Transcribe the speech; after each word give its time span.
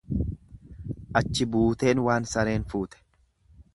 Achi 1.21 1.47
buuteen 1.55 2.03
wan 2.07 2.29
sareen 2.33 2.67
fuute. 2.73 3.03